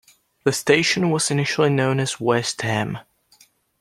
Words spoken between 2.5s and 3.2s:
Ham.